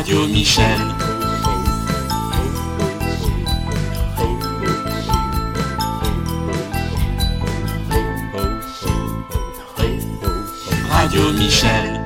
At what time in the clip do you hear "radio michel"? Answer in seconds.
0.00-0.94, 10.88-11.99